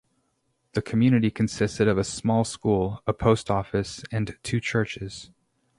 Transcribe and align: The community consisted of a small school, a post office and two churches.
The 0.73 0.81
community 0.81 1.29
consisted 1.29 1.87
of 1.87 1.99
a 1.99 2.03
small 2.03 2.43
school, 2.43 3.03
a 3.05 3.13
post 3.13 3.51
office 3.51 4.03
and 4.11 4.35
two 4.41 4.59
churches. 4.59 5.29